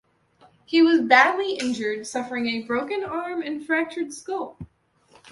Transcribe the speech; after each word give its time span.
He 0.65 0.81
was 0.81 1.01
badly 1.01 1.59
injured, 1.59 2.07
suffering 2.07 2.47
a 2.47 2.63
broken 2.63 3.03
arm 3.03 3.43
and 3.43 3.63
fractured 3.63 4.11
skull. 4.11 4.57